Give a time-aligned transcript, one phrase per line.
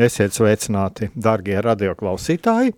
[0.00, 2.72] esiet sveicināti, darbie radioklausītāji!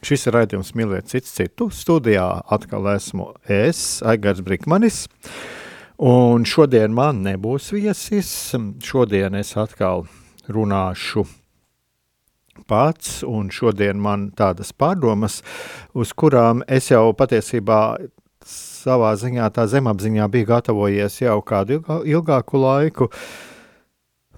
[0.00, 1.66] Šis ir raidījums Mīliet citu citu.
[1.74, 5.02] Studijā atkal esmu es, Aigars Brikmanis.
[6.00, 8.30] Un šodien man nebūs viesis.
[8.80, 10.06] Šodien es atkal
[10.48, 11.26] runāšu
[12.70, 15.40] pats, un šodien man tādas pārdomas,
[15.92, 17.82] uz kurām es jau patiesībā
[18.46, 23.10] savā ziņā, tā zemapziņā biju gatavojies jau kādu ilgāku laiku.
[23.10, 23.49] Uh,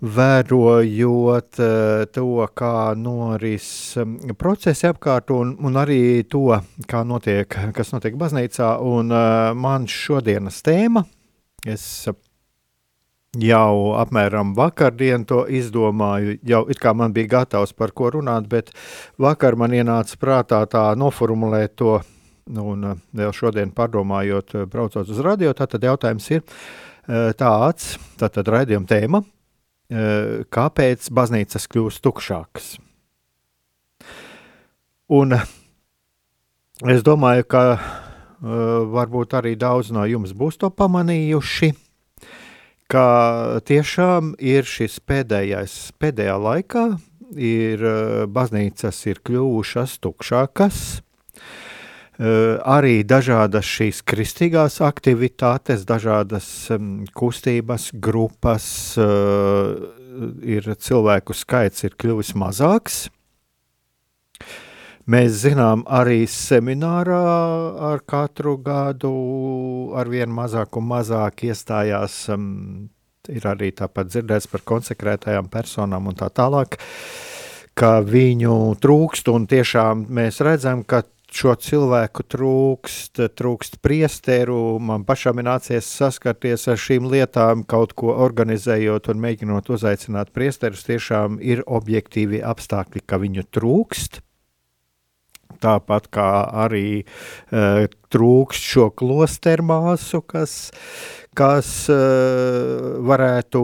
[0.03, 2.27] vērojot uh, to,
[2.58, 3.67] kā noris
[4.03, 6.48] um, procesi apkārt un, un arī to,
[6.91, 8.75] kā notiek, kas notiek baznīcā.
[8.83, 11.05] Un uh, man šodienas tēma,
[11.62, 11.84] es
[13.39, 18.75] jau apmēram vakardien to izdomāju, jau it kā man bija gatavs par ko runāt, bet
[19.22, 22.00] vakar man ienāca prātā tā noformulēt to,
[22.50, 26.42] un uh, vēl šodien padomājot, braucot uz radio, tātad jautājums ir
[27.39, 29.41] tāds, tātad raidījuma tēma– Eh,
[29.92, 32.68] kāpēc baznīcas kļūst tukšākas.
[35.12, 35.36] Un
[36.88, 37.82] es domāju, ka uh,
[38.88, 41.72] varbūt arī daudz no jums būs to pamanījuši,
[42.88, 43.06] ka
[43.69, 46.86] tiešām ir šis pēdējais, pēdējā laikā
[47.36, 47.84] ir
[48.32, 51.12] baznīcas ir kļuvušas tukšākas, Eh,
[52.22, 58.66] arī dažādas šīs kristīgās aktivitātes, dažādas um, kustības, grupas,
[59.00, 59.72] uh,
[60.44, 63.06] ir cilvēku skaits ir kļuvis mazāks.
[65.11, 67.22] Mēs zinām, arī seminārā
[67.91, 69.15] ar katru gadu
[69.99, 72.91] ar vien mazāk un mazāk iestājās, um,
[73.27, 76.78] ir arī tāpat dzirdēts par konsekrētajām personām un tā tālāk,
[77.75, 84.78] ka viņu trūkst un tiešām mēs redzam, ka šo cilvēku trūkst, trūkst priesteru.
[84.82, 90.84] Man pašam ir nācies saskarties ar šīm lietām, kaut ko organizējot un mēģinot uzaicināt priesterus.
[90.88, 94.20] Tiešām ir objektīvi apstākļi, ka viņu trūkst.
[95.62, 96.31] Tāpat kā
[96.65, 100.73] arī uh, trūkst šo klosteru māsu, kas
[101.37, 103.61] kas uh, varētu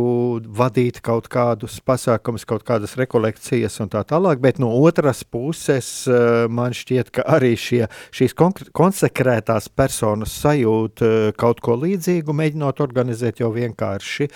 [0.57, 6.47] vadīt kaut kādus pasākumus, kaut kādas rekolekcijas un tā tālāk, bet no otras puses uh,
[6.49, 7.83] man šķiet, ka arī šie,
[8.15, 8.35] šīs
[8.77, 14.31] konsekrētās personas sajūt uh, kaut ko līdzīgu, mēģinot organizēt jau vienkārši.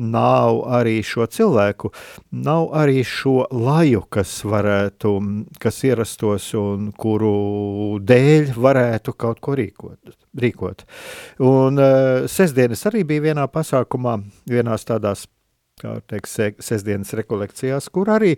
[0.00, 1.92] Nav arī šo cilvēku,
[2.32, 5.12] nav arī šo laju, kas varētu,
[5.60, 10.84] kas ierastos un kuru dēļ varētu kaut ko rīkot rīkot.
[11.42, 14.18] Un uh, sestdienas arī bija vienā pasākumā,
[14.50, 15.26] vienās tādās
[15.80, 18.34] kā teiks, sestdienas rekolekcijās, kur arī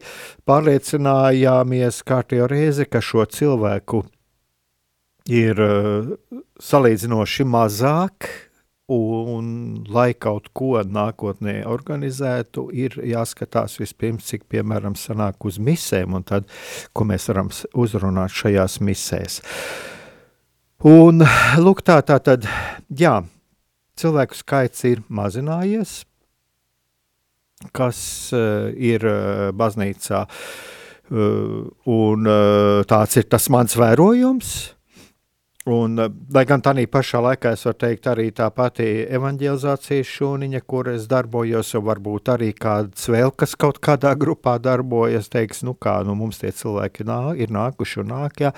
[0.46, 4.04] pārliecinājāmies kārtējo reizi, ka šo cilvēku
[5.30, 6.14] ir uh,
[6.62, 8.30] salīdzinoši mazāk,
[8.92, 9.46] un,
[9.88, 16.50] lai kaut ko nākotnē organizētu, ir jāskatās vispirms, cik, piemēram, sanāk uz misēm, un tad,
[16.92, 19.40] ko mēs varam uzrunāt šajās misēs.
[19.40, 20.01] Uh,
[20.82, 21.22] Un,
[21.62, 22.46] lūk, tā, tā tad,
[22.98, 23.20] jā,
[23.94, 26.00] cilvēku skaits ir mazinājies,
[27.70, 28.00] kas
[28.34, 34.50] uh, ir uh, baznīcā, uh, un uh, tāds ir tas mans vērojums.
[35.64, 40.60] Un, eh, lai gan tādā pašā laikā es varu teikt, arī tā pati evanģelizācijas šūniņa,
[40.66, 45.76] kur es darbojos, jau varbūt arī kāds vēl, kas kaut kādā grupā darbojas, teiks, nu
[45.78, 48.52] kā, nu mums tie cilvēki nā, ir nākuši un nāk, jā.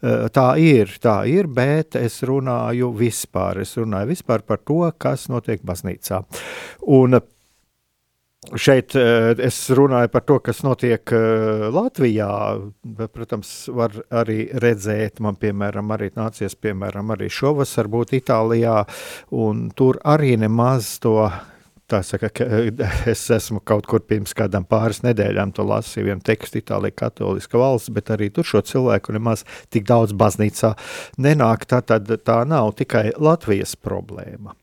[0.00, 5.28] Eh, tā ir, tā ir, bet es runāju vispār, es runāju vispār par to, kas
[5.28, 6.24] notiek baznīcā.
[6.88, 7.20] Un,
[8.54, 12.30] Šeit eh, es runāju par to, kas notiek eh, Latvijā.
[13.10, 18.84] Protams, var arī redzēt, man piemēram, arī nācies piemēram, arī šovasar būt Itālijā,
[19.34, 21.18] un tur arī nemaz to
[21.90, 22.46] tā saka, ka
[23.12, 27.90] es esmu kaut kur pirms kādām pāris nedēļām to lasīju, vienu tekstu Itālijā katoliska valsts,
[27.94, 29.42] bet arī tur šo cilvēku nemaz
[29.74, 30.76] tik daudz baznīcā
[31.18, 34.54] nenāk, tā tad tā nav tikai Latvijas problēma.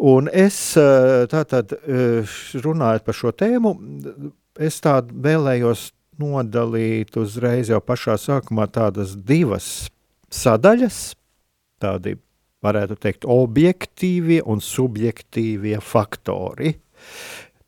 [0.00, 0.56] Un es
[1.32, 3.74] tātad runājot par šo tēmu,
[4.56, 9.90] es tādu vēlējos nodalīt uzreiz jau pašā sākumā tādas divas
[10.32, 11.00] sadaļas,
[11.82, 12.16] tādi
[12.64, 16.74] varētu teikt, objektīvie un subjektīvie faktori.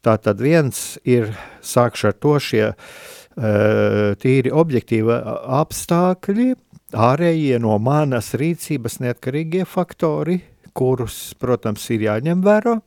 [0.03, 1.31] Tātad viens ir,
[1.63, 5.19] sākšu ar to šie uh, tīri objektīvi
[5.63, 6.49] apstākļi,
[6.93, 10.41] ārējie no manas rīcības neatkarīgie faktori,
[10.77, 12.79] kurus, protams, ir jāņem vērā.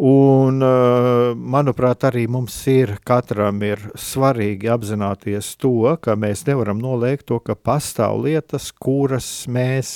[0.00, 7.26] Un, eh, manuprāt, arī mums ir katram ir svarīgi apzināties to, ka mēs nevaram noliegt
[7.28, 9.90] to, ka pastāv lietas, kuras mēs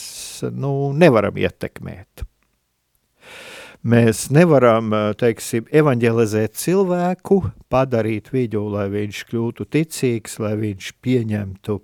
[0.53, 2.27] nu, nevaram ietekmēt.
[3.81, 7.41] Mēs nevaram, eh, teiksim, evanģelizēt cilvēku,
[7.73, 11.81] padarīt viņu, lai viņš kļūtu ticīgs, lai viņš pieņemtu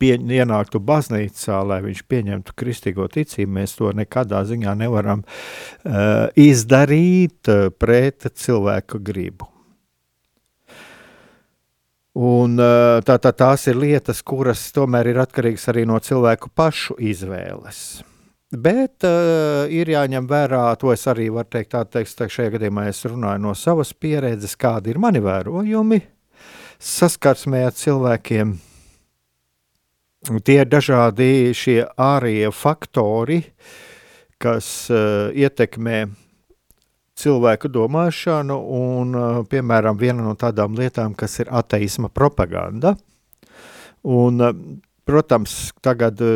[0.00, 7.50] pie, ienāktu baznīcā, lai viņš pieņemtu kristīgo ticību, mēs to nekādā ziņā nevaram uh, izdarīt
[7.50, 9.48] uh, pret cilvēku gribu.
[12.20, 16.98] Un, uh, tā, tā, tās ir lietas, kuras tomēr ir atkarīgas arī no cilvēku pašu
[16.98, 18.00] izvēles.
[18.50, 22.88] Bet uh, ir jāņem vērā, to es arī varu teikt, tā teiks, tā šajā gadījumā
[22.90, 26.00] es runāju no savas pieredzes, kādi ir mani vērojumi
[26.80, 28.56] saskarsmē ar cilvēkiem,
[30.44, 33.40] tie dažādi šie ārējie faktori,
[34.40, 36.04] kas uh, ietekmē
[37.20, 42.94] cilvēku domāšanu, un, uh, piemēram, viena no tādām lietām, kas ir ateisma propaganda.
[44.04, 44.54] Un, uh,
[45.10, 46.30] protams, tagad uh,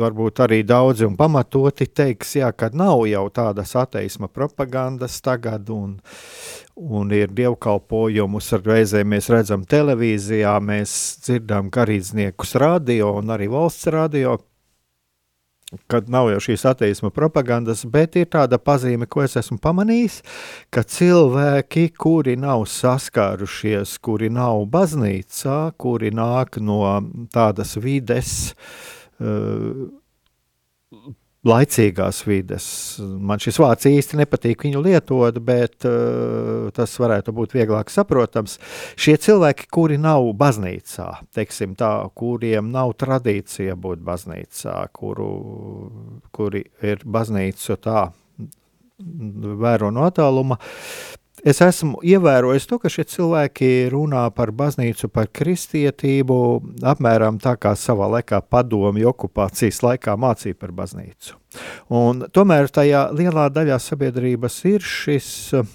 [0.00, 5.96] varbūt arī daudzi un pamatoti teiks, jā, ka nav jau tādas ateisma propagandas tagad, un,
[6.80, 10.94] un ir dievkalpojumus, reizēm mēs redzam televīzijā, mēs
[11.26, 14.38] dzirdam garīdzniekus radio un arī valsts radio,
[15.90, 20.20] kad nav jau šīs ateisma propagandas, bet ir tāda pazīme, ko es esmu pamanījis,
[20.74, 26.82] ka cilvēki, kuri nav saskārušies, kuri nav baznīcā, kuri nāk no
[27.34, 28.34] tādas vides,
[29.22, 29.86] uh,
[31.46, 32.66] laicīgās vides.
[33.00, 38.58] Man šis vārds īsti nepatīk viņu lietot, bet uh, tas varētu būt vieglāk saprotams.
[39.00, 45.30] Šie cilvēki, kuri nav baznīcā, teiksim tā, kuriem nav tradīcija būt baznīcā, kuru,
[46.34, 48.10] kuri ir baznīcu tā
[49.00, 50.58] vēro no attāluma,
[51.44, 56.38] es esmu ievērojis to, ka šie cilvēki runā par baznīcu, par kristietību,
[56.92, 61.36] apmēram tā kā savā laikā padomju okupācijas laikā mācīja par baznīcu.
[61.96, 65.70] Un tomēr tajā lielā daļā sabiedrības ir šis uh,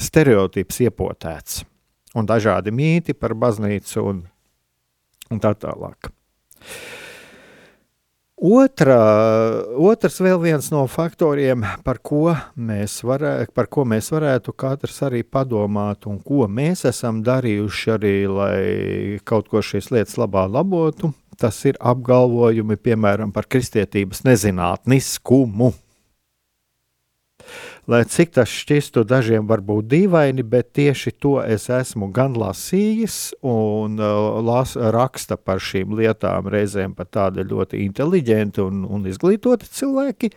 [0.00, 1.64] stereotips iepotēts
[2.18, 4.24] un dažādi mīti par baznīcu un,
[5.30, 6.10] un tā tālāk.
[8.40, 8.96] Otra,
[9.76, 15.20] otrs vēl viens no faktoriem, par ko, mēs varē, par ko mēs varētu katrs arī
[15.28, 18.62] padomāt, un ko mēs esam darījuši arī, lai
[19.28, 25.74] kaut ko šīs lietas labā labotu, tas ir apgalvojumi, piemēram, par kristietības nezinātniskumu
[27.88, 34.00] lai cik tas šķistu dažiem varbūt dīvaini, bet tieši to es esmu gan lasījis un
[34.00, 40.32] uh, las, raksta par šīm lietām reizēm pat tādi ļoti inteliģenti un, un izglītoti cilvēki.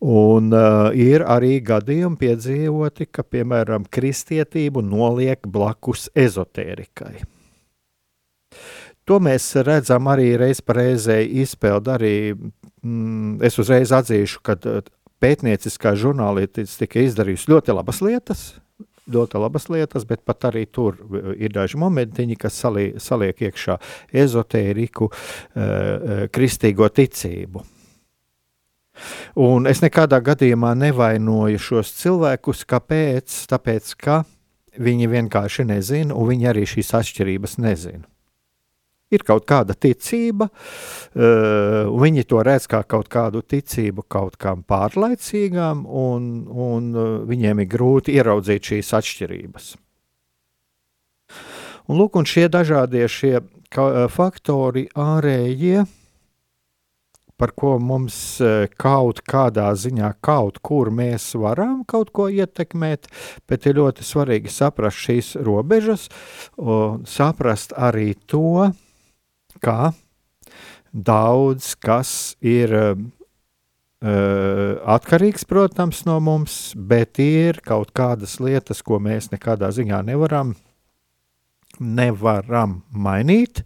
[0.00, 7.18] Un uh, ir arī gadījumi piedzīvoti, ka, piemēram, kristietību noliek blakus ezotērikai.
[9.08, 14.56] To mēs redzam arī reiz par reizei izpeld arī, mm, es uzreiz atzīšu, ka
[15.20, 18.44] pētnieciskā žurnālistika izdarījusi ļoti labas lietas,
[19.10, 23.78] ļoti labas lietas, bet pat arī tur uh, ir daži momentiņi, kas saliek, saliek iekšā
[24.24, 27.64] ezotēriku, uh, uh, kristīgo ticību.
[29.40, 33.36] Un es nekādā gadījumā nevainoju šos cilvēkus, kāpēc?
[33.48, 34.22] Tāpēc, ka
[34.76, 38.08] viņi vienkārši nezina, un viņi arī šīs atšķirības nezina
[39.10, 45.84] ir kaut kāda ticība, uh, viņi to redz kā kaut kādu ticību kaut kam pārlaicīgām,
[45.86, 49.72] un, un uh, viņiem ir grūti ieraudzīt šīs atšķirības.
[51.90, 53.40] Un, lūk, un šie dažādie šie
[53.74, 55.86] ka, faktori ārējie,
[57.40, 58.16] par ko mums
[58.78, 63.08] kaut kādā ziņā, kaut kur mēs varam kaut ko ietekmēt,
[63.48, 66.10] bet ir ļoti svarīgi saprast šīs robežas,
[66.60, 68.68] un saprast arī to,
[69.62, 69.92] ka
[70.90, 73.10] daudz kas ir um,
[74.00, 80.54] atkarīgs, protams, no mums, bet ir kaut kādas lietas, ko mēs nekādā ziņā nevaram,
[81.78, 83.64] nevaram mainīt.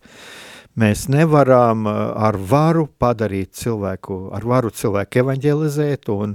[0.75, 6.35] Mēs nevaram ar varu padarīt cilvēku, ar varu cilvēku evanģelizēt un,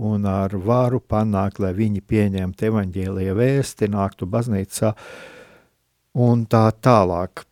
[0.00, 4.94] un ar varu panākt, lai viņi pieņemtu evaņģēlīja vēsti, nāktu baznīcā
[6.16, 7.44] un tā tālāk.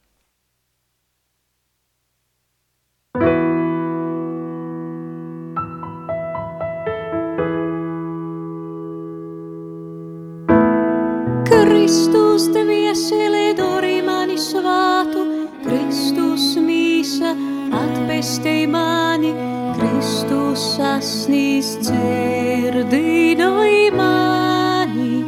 [11.86, 15.20] Kristus tevi ieselē dori mani svātu,
[15.62, 17.30] Kristus mīsa
[17.78, 19.30] atpestei mani,
[19.78, 25.22] Kristus sasnīs dzirdinoj mani.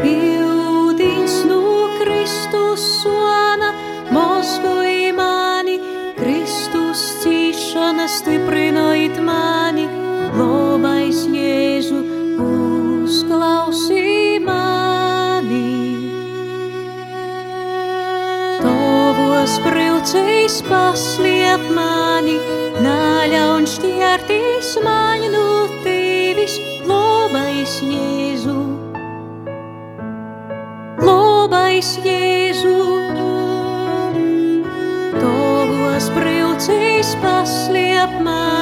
[0.00, 1.60] Pildins no
[2.00, 3.74] Kristus svana,
[4.08, 5.76] mozgoj mani,
[6.16, 9.53] Kristus cīšana stiprinojit mani,
[19.44, 22.38] Tavs braucējs pasliep mani,
[22.80, 26.54] naļaun šķērtīs mani no tevis,
[26.88, 28.56] lobais Jēzu.
[31.04, 32.72] Lobais Jēzu.
[35.20, 38.53] Tavs braucējs pasliep mani,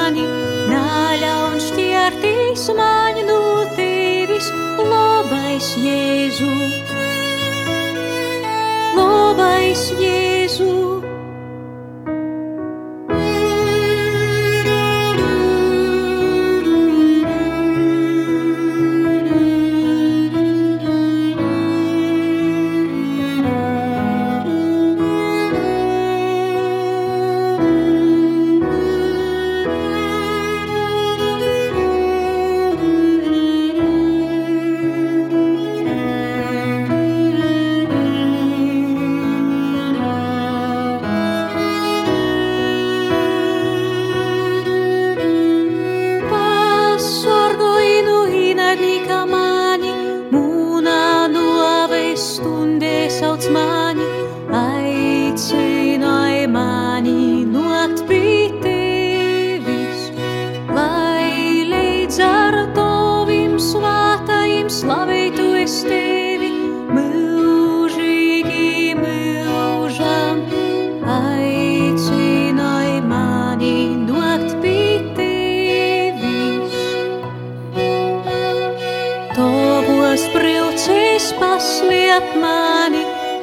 [80.13, 82.99] Tos prilcīs pasliet mani,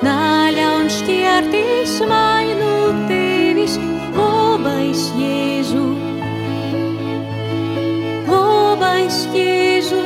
[0.07, 2.69] naļaun šķiertīs mainu
[3.09, 3.75] tevis,
[4.15, 5.83] labais Jēzu.
[8.31, 10.05] Labais Jēzu.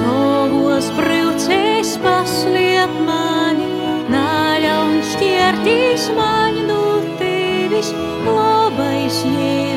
[0.00, 3.68] Tos prilcīs pasliet mani,
[4.08, 6.80] naļaun šķiertīs mainu
[7.20, 7.92] tevis,
[8.24, 9.73] labais Jēzu.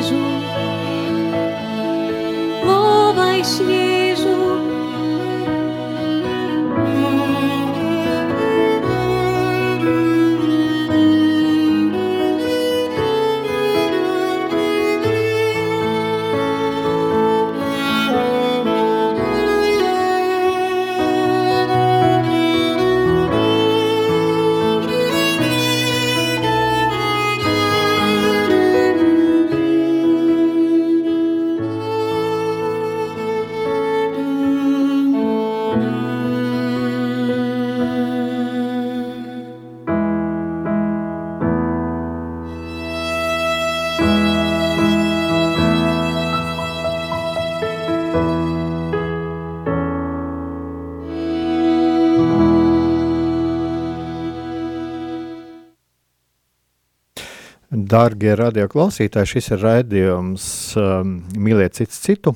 [57.88, 60.44] Dārgie radioklausītāji, šis ir raidījums
[60.80, 62.34] um, Mīliet cits citu.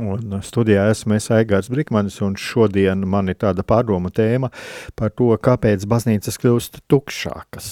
[0.00, 4.50] Un studijā esmu es Aigārs Brikmanis, un šodien man ir tāda pārdoma tēma
[4.98, 7.68] par to, kāpēc baznīcas kļūst tukšākas.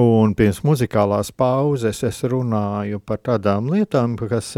[0.00, 4.54] Un pirms muzikālās pauzes es runāju par tādām lietām, kas,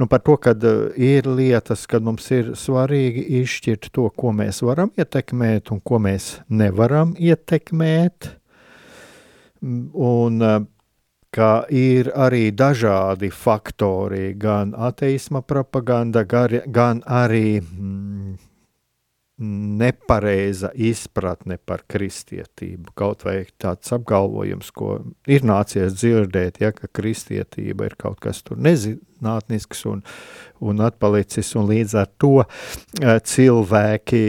[0.00, 4.62] nu par to, kad uh, ir lietas, kad mums ir svarīgi izšķirt to, ko mēs
[4.64, 8.37] varam ietekmēt un ko mēs nevaram ietekmēt
[9.62, 10.58] un eh,
[11.30, 18.47] ka ir arī dažādi faktori, gan ateisma propaganda, gan arī mm,
[19.38, 22.90] nepareiza izpratne par kristietību.
[22.98, 24.96] Kaut vai tāds apgalvojums, ko
[25.30, 30.02] ir nācies dzirdēt, ja, ka kristietība ir kaut kas tur nezinātnisks un,
[30.58, 34.24] un atpalicis, un līdz ar to eh, cilvēki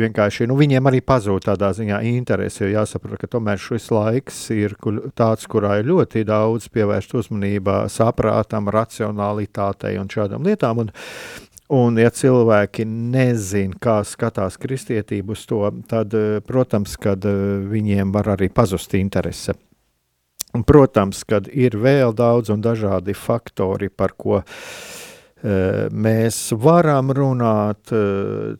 [0.00, 4.78] vienkārši, nu, viņiem arī pazūd tādā ziņā interesi, jo jāsaprot, ka tomēr šis laiks ir
[5.12, 10.94] tāds, kurā ir ļoti daudz pievērst uzmanībā saprātam, racionalitātei un šādām lietām, un,
[11.72, 17.36] Un, ja cilvēki nezina, kā skatās kristietība uz to, tad, eh, protams, kad eh,
[17.72, 19.56] viņiem var arī pazust interese.
[20.52, 24.44] Un, protams, kad ir vēl daudz un dažādi faktori, par ko uh,
[25.42, 27.90] mēs varam runāt,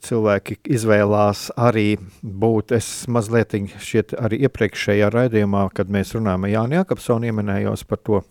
[0.03, 6.81] cilvēki izvēlās arī būt, es mazliet šķiet arī iepriekšējā raidījumā, kad mēs runājam ar Jāni
[6.81, 8.23] Jakobsonu, ieminējos par to,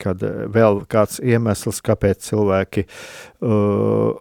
[0.00, 0.22] kad
[0.54, 4.14] vēl kāds iemesls, kāpēc cilvēki uh,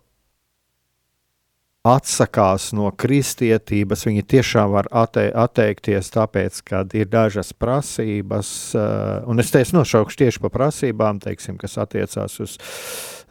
[1.83, 9.43] atsakās no kristietības, viņi tiešām var atte, atteikties, tāpēc, ka ir dažas prasības, uh, un
[9.43, 12.55] es teicu, nošaukšu tieši par prasībām, teiksim, kas attiecās uz,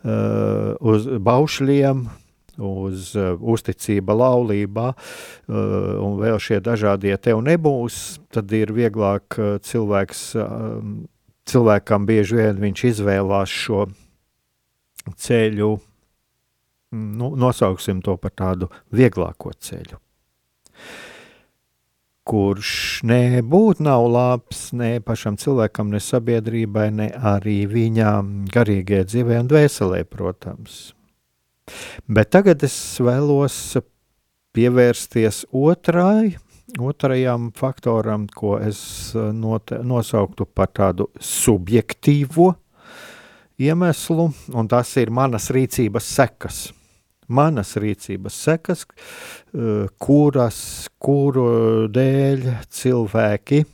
[0.04, 2.04] uh, uz baušļiem,
[2.60, 5.56] uz uh, uzticība laulībā, uh,
[6.04, 7.16] un vēl šie dažādie.
[7.16, 10.84] Tev nebūs, tad ir vieglāk uh, cilvēks, uh,
[11.48, 13.86] cilvēkam bieži vien viņš izvēlās šo
[15.18, 15.72] ceļu,
[16.92, 19.98] nu, nosauksim to par tādu vieglāko ceļu.
[22.22, 28.12] Kurš nebūtu nav labs ne pašam cilvēkam, ne sabiedrībai, ne arī viņa
[28.54, 30.92] garīgajai dzīvē un dvēselē, protams.
[32.06, 33.56] Bet tagad es vēlos
[34.54, 36.36] pievērsties otrai,
[36.80, 42.52] otrajam faktoram, ko es note, nosauktu par tādu subjektīvo
[43.62, 46.62] iemeslu, un tas ir manas rīcības sekas
[47.32, 53.68] manas rīcības sekas, eh, kuras, kuru dēļ cilvēki eh,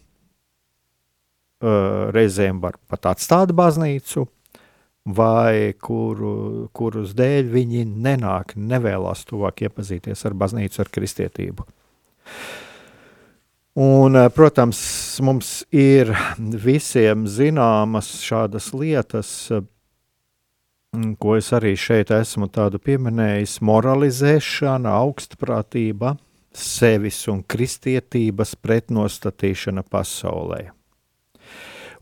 [2.14, 4.26] reizēm var pat atstāt baznīcu,
[5.08, 11.66] vai kuru, kurus dēļ viņi nenāk, nevēlas tuvāk iepazīties ar baznīcu, ar kristietību.
[13.78, 14.80] Un, eh, protams,
[15.22, 19.30] mums ir visiem zināmas šādas lietas,
[20.96, 26.14] Mm, ko es arī šeit esmu pieminējis, moralizēšana, augstprātība,
[26.56, 30.70] sevis un kristietības pretnostatīšana pasaulē.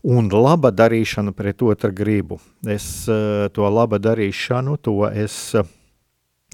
[0.07, 2.39] Un laba darīšana pret otru gribu.
[2.63, 5.67] Es eh, to laba darīšanu, to es eh,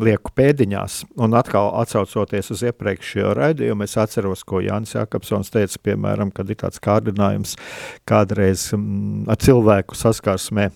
[0.01, 6.31] lieku pēdiņās, un atkal atcaucoties uz iepriekšējo raidījumu, es atceros, ko Jānis Jākapsons teica, piemēram,
[6.33, 7.57] kad ir tāds kārdinājums
[8.09, 10.71] kādreiz mm, ar cilvēku saskarsmē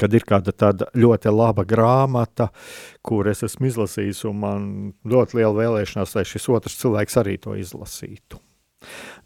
[0.00, 2.48] kad ir kāda tāda ļoti laba grāmata,
[3.04, 4.62] kur es esmu izlasījis, un man
[5.08, 8.40] ļoti liela vēlēšanās, lai šis otrs cilvēks arī to izlasītu.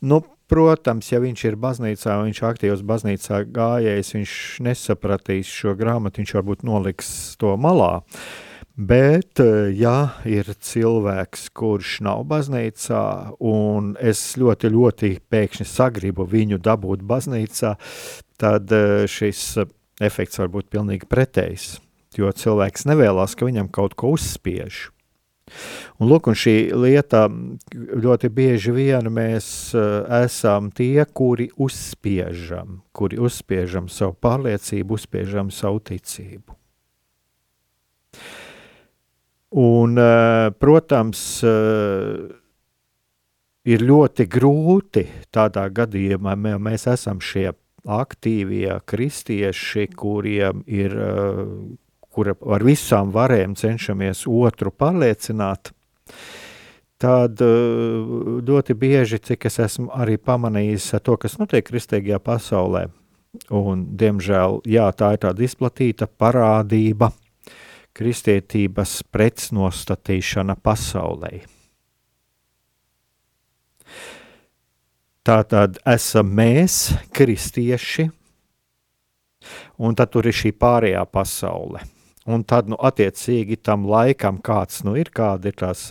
[0.04, 4.34] Nu, protams, ja viņš ir baznīcā, viņš aktīvs baznīcā gājējis, viņš
[4.66, 8.02] nesapratīs šo grāmatu, viņš varbūt noliks to malā.
[8.76, 9.40] Bet,
[9.72, 13.04] ja ir cilvēks, kurš nav baznīcā,
[13.40, 17.70] un es ļoti, ļoti pēkšņi sagribu viņu dabūt baznīcā,
[18.36, 18.74] tad
[19.08, 19.46] šis
[20.04, 21.78] efekts var būt pilnīgi pretējs,
[22.20, 24.90] jo cilvēks nevēlas, ka viņam kaut ko uzspiež.
[25.96, 27.22] Un, lūk, un šī lieta
[27.72, 29.46] ļoti bieži vien mēs
[29.78, 36.58] uh, esam tie, kuri uzspiežam, kuri uzspiežam savu pārliecību, uzspiežam savu ticību.
[39.56, 42.26] Un, uh, protams, uh,
[43.66, 47.50] ir ļoti grūti tādā gadījumā, ja mēs esam šie
[47.86, 51.44] aktīvie kristieši, kuriem ir, eh,
[52.10, 55.72] kura ar visām varēm cenšamies otru pārliecināt,
[56.98, 57.50] tad eh,
[58.46, 62.88] ļoti bieži, cik es esmu arī pamanījis to, kas notiek kristīgajā pasaulē,
[63.50, 67.12] un diemžēl, jā, tā ir tāda izplatīta parādība,
[67.96, 71.32] kristietības pretnostatīšana pasaulē.
[75.26, 78.06] Tā tad esam mēs, kristieši,
[79.82, 81.82] un tad tur ir šī pārējā pasaule.
[82.26, 85.88] Un tad, nu, attiecīgi tam laikam, kāds nu ir, kāda ir tās,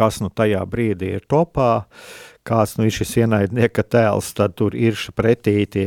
[0.00, 4.74] kas nu tajā brīdī ir topā, uh, kāds nu ir šis ienaidnieka tēls, tad tur
[4.74, 5.86] ir pretī tie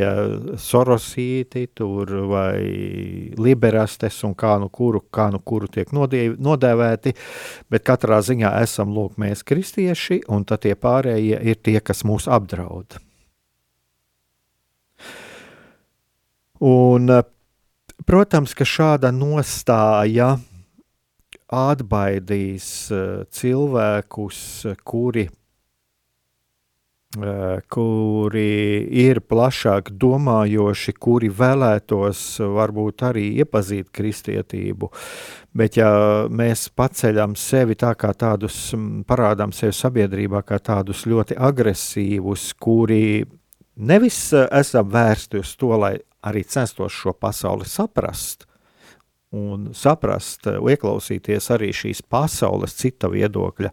[0.61, 7.15] sorosīti, tur vai liberastes un kā nu kuru, kā nu kuru tiek nodiev, nodēvēti,
[7.71, 12.29] bet katrā ziņā esam lūk mēs kristieši, un tad tie pārējie ir tie, kas mūs
[12.31, 12.99] apdraud.
[16.65, 17.11] Un,
[18.07, 20.37] protams, ka šāda nostāja
[21.51, 22.69] atbaidīs
[23.35, 24.39] cilvēkus,
[24.87, 25.27] kuri
[27.71, 28.49] kuri
[29.05, 32.21] ir plašāk domājoši, kuri vēlētos
[32.55, 34.91] varbūt arī iepazīt kristietību.
[35.55, 35.89] Bet ja
[36.27, 38.73] mēs paceļam sevi tā kā tādus,
[39.07, 43.23] parādām sevi sabiedrībā kā tādus ļoti agresīvus, kuri
[43.75, 48.47] nevis esam vērsti uz to, lai arī censtos šo pasauli saprast,
[49.35, 53.71] un saprast, ieklausīties arī šīs pasaules cita viedokļa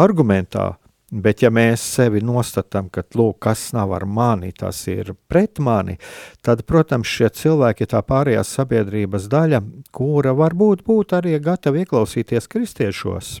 [0.00, 0.72] argumentā,
[1.12, 5.98] Bet, ja mēs sevi nostatām, ka lūk, kas nav ar mani, tas ir pret mani,
[6.40, 9.60] tad, protams, šie cilvēki ir tā pārējās sabiedrības daļa,
[9.92, 13.34] kura varbūt būtu arī gatavi ieklausīties kristiešos.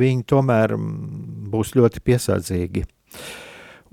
[0.00, 2.86] Viņi tomēr mm, būs ļoti piesardzīgi.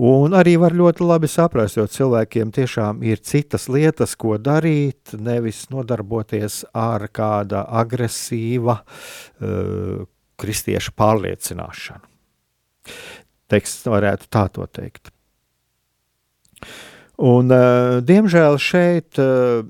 [0.08, 5.66] Un arī var ļoti labi saprast, jo cilvēkiem tiešām ir citas lietas, ko darīt, nevis
[5.74, 10.06] nodarboties ar kāda agresīva uh,
[10.38, 12.17] kristieša pārliecināšanu.
[13.48, 15.12] Teksts varētu tā to teikt.
[17.18, 19.64] Un, uh, diemžēl šeit uh,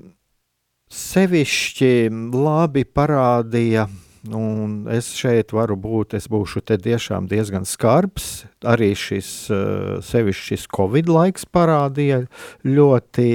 [0.92, 1.92] sevišķi
[2.34, 3.86] labi parādīja,
[4.34, 8.44] un es šeit varu būt, es būšu te tiešām diezgan skarbs.
[8.68, 12.26] Arī šis uh, sevišķi šis Covid laiks parādīja
[12.68, 13.28] ļoti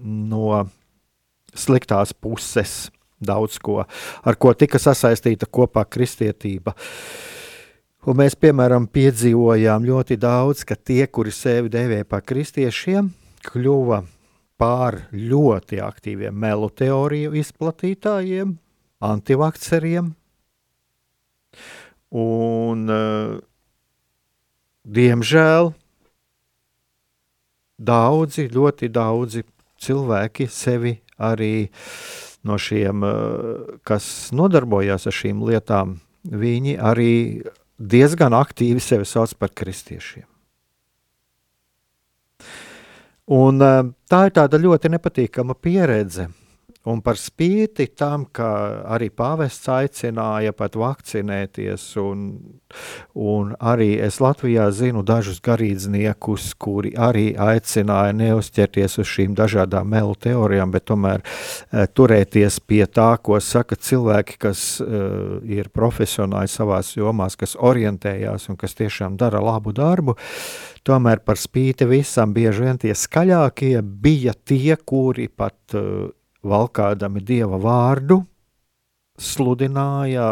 [0.00, 0.64] no
[1.56, 2.86] sliktās puses
[3.20, 3.82] daudz ko,
[4.24, 6.72] ar ko tika sasaistīta kopā kristietība.
[6.76, 7.35] Uh,
[8.06, 13.08] Un mēs, piemēram, piedzīvojām ļoti daudz, ka tie, kuri sevi devēja par kristiešiem,
[13.48, 14.04] kļuva
[14.62, 18.52] par ļoti aktīviem melu teoriju izplatītājiem,
[19.10, 20.12] antivakceriem.
[22.14, 23.34] Un, uh,
[24.86, 25.72] diemžēl,
[27.90, 29.42] daudzi, ļoti daudzi
[29.82, 31.52] cilvēki sevi arī
[32.46, 37.14] no šiem, uh, kas nodarbojās ar šīm lietām, viņi arī
[37.78, 40.26] diezgan aktīvi sevi sauc par kristiešiem.
[43.26, 46.28] Un, eh, tā ir tāda ļoti nepatīkama pieredze.
[46.86, 48.48] Un par spīti tam, ka
[48.94, 52.20] arī pāvests aicināja pat vakcinēties, un,
[53.18, 60.14] un arī es Latvijā zinu dažus garīdzniekus, kuri arī aicināja neuzķerties uz šīm dažādām melu
[60.14, 65.00] teorijām, bet tomēr e, turēties pie tā, ko saka cilvēki, kas e,
[65.58, 70.14] ir profesionāli savās jomās, kas orientējās un kas tiešām dara labu darbu.
[70.86, 75.82] Tomēr par spīti visam bieži vien tie skaļākie bija tie, kuri pat e,
[76.46, 78.22] valkādami dieva vārdu,
[79.16, 80.24] sludināja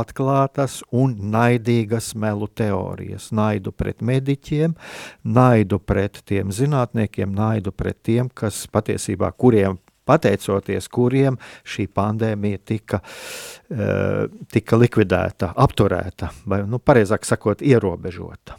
[0.00, 3.30] atklātas un naidīgas melu teorijas.
[3.34, 4.74] Naidu pret mediķiem,
[5.22, 11.34] naidu pret tiem zinātniekiem, naidu pret tiem, kas patiesībā kuriem pateicoties kuriem
[11.66, 18.54] šī pandēmija tika, uh, tika likvidēta, apturēta, vai, nu, pareizāk sakot, ierobežota.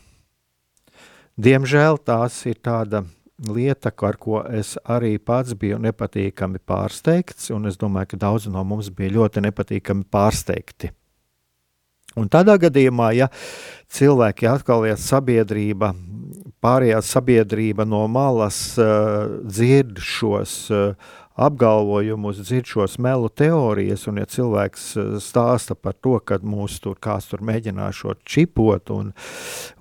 [1.37, 3.03] Diemžēl tās ir tāda
[3.45, 8.63] lieta, ar ko es arī pats biju nepatīkami pārsteigts, un es domāju, ka daudzi no
[8.65, 10.91] mums bija ļoti nepatīkami pārsteigti.
[12.17, 13.27] Un tādā gadījumā, ja
[13.93, 15.91] cilvēki atkal ir sabiedrība,
[16.63, 24.25] pārējā sabiedrība no malas uh, dzird šos uh, apgalvojumus, dzird šos melu teorijas, un ja
[24.25, 29.13] cilvēks eh, stāsta par to, ka mūs tur kāds tur mēģināšot čipot un,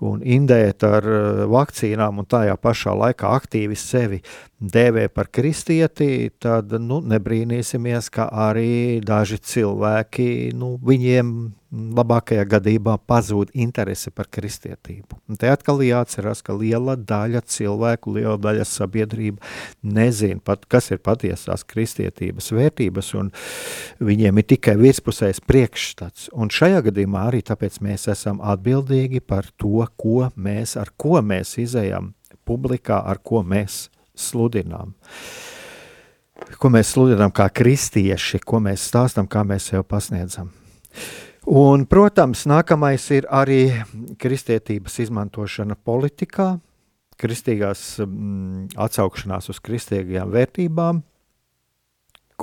[0.04, 4.20] un indēt ar eh, vakcīnām un tajā pašā laikā aktīvi sevi
[4.56, 11.32] dēvē par kristieti, tad nu, nebrīnīsimies, ka arī daži cilvēki, nu, viņiem
[11.76, 15.18] labākajā gadījumā pazūd interese par kristietību.
[15.28, 19.42] Un te atkal jāatcerās, ka liela daļa cilvēku, liela daļa sabiedrība
[19.84, 23.32] nezina pat, kas ir patiesās kristietības vērtības, un
[24.00, 26.30] viņiem ir tikai virspusējs priekšstats.
[26.32, 31.58] Un šajā gadījumā arī tāpēc mēs esam atbildīgi par to, ko mēs, ar ko mēs
[31.60, 32.14] izējam
[32.46, 34.94] publikā, ar ko mēs sludinām.
[36.60, 40.50] Ko mēs sludinām kā kristieši, ko mēs stāstām, kā mēs sev pasniedzam.
[41.46, 43.68] Un, protams, nākamais ir arī
[44.18, 46.56] kristietības izmantošana politikā,
[47.22, 51.04] kristīgās mm, atsaukšanās uz kristīgajām vērtībām.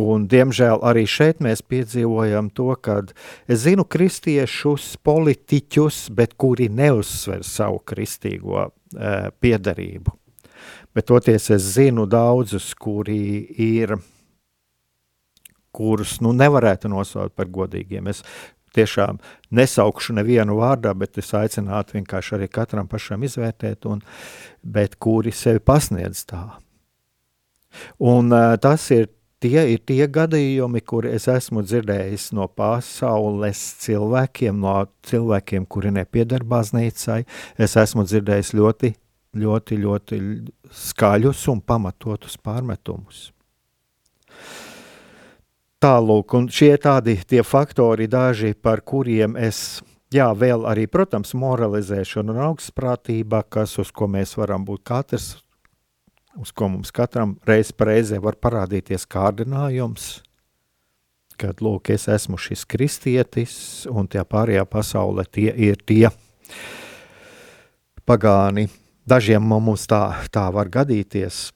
[0.03, 3.03] Un, diemžēl arī šeit mēs piedzīvojam to, ka
[3.45, 8.71] es zinu kristiešus, politiķus, bet kuri neuzsver savu kristīgo e,
[9.43, 10.17] piedarību
[10.95, 13.95] bet toties es zinu daudzus, kuri ir,
[15.73, 18.09] kurus nu, nevarētu nosaukt par godīgiem.
[18.11, 18.21] Es
[18.73, 19.19] tiešām
[19.53, 24.01] nesaukšu nevienu vārdā, bet es aicinātu vienkārši arī katram pašam izvērtēt, un,
[24.63, 26.45] bet kuri sevi pasniedz tā.
[28.01, 29.09] Un uh, tas ir
[29.43, 36.47] Tie ir tie gadījumi, kur es esmu dzirdējis no pasaules cilvēkiem, no cilvēkiem, kuri nepiedara
[36.47, 37.17] baznīcai.
[37.59, 38.93] Es esmu dzirdējis ļoti,
[39.37, 40.19] ļoti, ļoti
[40.73, 43.29] skaļus un pamatotus pārmetumus.
[45.83, 49.81] Tālūk, un šie tādi tie faktori daži, par kuriem es,
[50.13, 55.33] jā, vēl arī, protams, moralizēšana un augstprātība, kas uz ko mēs varam būt katrs
[56.39, 60.21] uz ko mums katram reiz reizē var parādīties kārdinājums,
[61.37, 63.55] kad, lūk, es esmu šis kristietis,
[63.89, 66.09] un tie pārējā pasaule tie ir tie
[68.05, 68.69] pagāni.
[69.09, 71.49] Dažiem mums tā, tā var gadīties,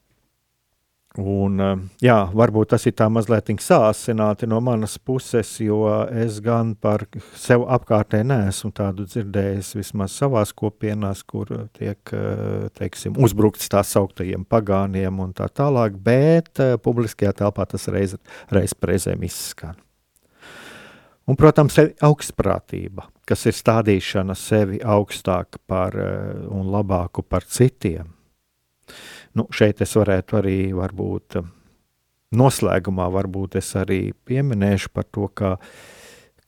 [1.18, 6.76] Un, eh, jā, varbūt tas ir tā mazliet sāsināti no manas puses, jo es gan
[6.76, 13.82] par sev apkārtē neesmu tādu dzirdējis vismaz savās kopienās, kur tiek eh, teiksim, uzbrukts tā
[13.82, 18.14] sauktajiem pagāniem un tā tālāk, bet uh, publiskajā telpā tas reiz,
[18.54, 19.78] reiz reizēm izskan.
[21.28, 28.18] Un, protams, augstprātība, kas ir stādīšana sevi augstāk par uh, un labāku par citiem
[29.38, 31.38] Nu, šeit es varētu arī varbūt
[32.38, 35.56] noslēgumā varbūt es arī pieminēšu par to, ka,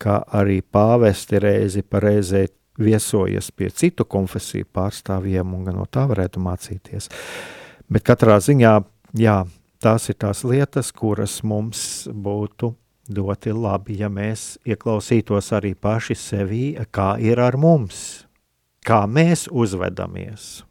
[0.02, 2.48] ka arī pāvesti reizi pa reizē
[2.80, 7.10] viesojas pie citu konfesiju pārstāvjiem un no tā varētu mācīties.
[7.92, 8.74] Bet katrā ziņā,
[9.20, 9.38] jā,
[9.84, 12.74] tās ir tās lietas, kuras mums būtu
[13.10, 18.26] ļoti labi, ja mēs ieklausītos arī paši sevī, kā ir ar mums,
[18.86, 20.69] kā mēs uzvedamies.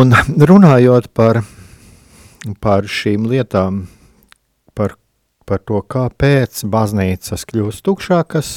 [0.00, 0.14] Un
[0.48, 1.42] runājot par,
[2.64, 3.82] par šīm lietām,
[4.72, 4.94] par,
[5.44, 8.52] par to, kāpēc baznīcas kļūst tukšākas,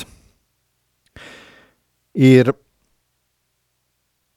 [2.16, 2.54] ir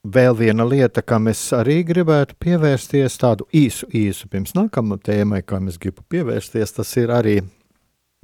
[0.03, 5.71] vēl viena lieta, kam es arī gribētu pievērsties, tādu īsu, īsu pirms nākamā tēmai, kam
[5.71, 7.37] es gribu pievērsties, tas ir arī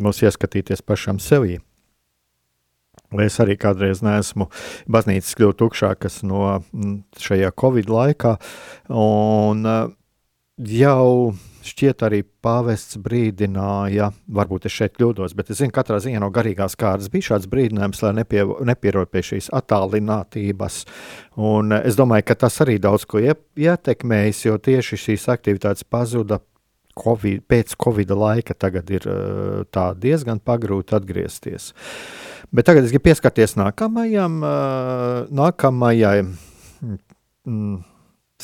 [0.03, 1.61] mums ieskatīties pašam sevī.
[3.21, 4.49] Es arī kādreiz neesmu
[4.91, 6.61] baznīcas kļuvu tukšākas no
[7.21, 8.37] šajā Covid laikā,
[8.97, 9.67] un
[10.63, 16.31] jau šķiet arī pāvests brīdināja, varbūt es šeit kļūdos, bet es zinu, katrā ziņā no
[16.35, 20.83] garīgās kārtas bija šāds brīdinājums, lai nepie, nepierod pie šīs attālinātības.
[21.39, 26.43] Un es domāju, ka tas arī daudz ko ietekmējis, jo tieši šīs aktivitātes pazuda
[26.99, 28.57] COVID, pēc Covid laika.
[28.59, 29.09] Tagad ir
[30.03, 31.73] diezgan pagrūti atgriezties.
[32.53, 34.43] Bet tagad es gribu pieskarties nākamajam,
[35.33, 37.81] nākamajai mm,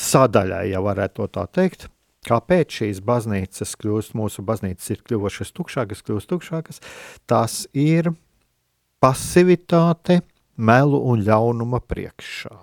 [0.09, 1.89] sadaļai, ja varētu tā teikt
[2.27, 6.81] Kāpēc šīs baznīcas kļūst, mūsu baznīcas ir kļuvušas tukšākas, kļūst tukšākas?
[7.29, 8.11] Tas ir
[8.99, 10.19] pasivitāte
[10.59, 12.57] melu un ļaunuma priekšā.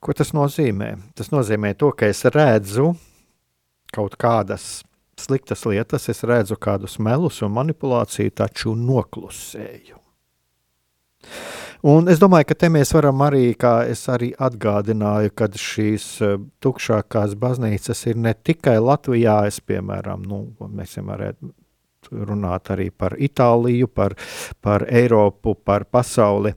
[0.00, 0.92] Ko tas nozīmē?
[1.16, 2.92] Tas nozīmē to, ka es redzu
[3.94, 4.82] kaut kādas
[5.20, 9.98] sliktas lietas, es redzu kādus melus un manipulāciju, taču noklusēju.
[11.90, 16.34] Un es domāju, ka te mēs varam arī, kā es arī atgādināju, kad šīs uh,
[16.60, 21.52] tukšākās baznīcas ir ne tikai Latvijā, es piemēram, nu, mēs varētu
[22.28, 24.16] runāt arī par Itāliju, par,
[24.60, 26.52] par Eiropu, par pasauli.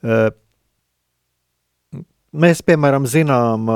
[0.00, 0.30] Uh,
[2.36, 3.70] Mēs, piemēram, zinām,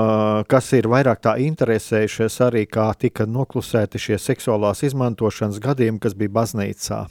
[0.51, 6.35] kas ir vairāk tā interesējušies arī, kā tika noklusēti šie seksuālās izmantošanas gadījumi, kas bija
[6.42, 7.07] baznīcā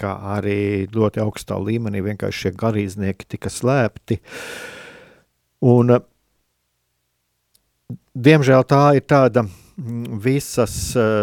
[0.00, 4.18] kā arī ļoti augstā līmenī vienkārši šie garīdznieki tika slēpti.
[5.68, 5.94] Un,
[8.14, 9.44] diemžēl tā ir tāda
[10.22, 10.74] visas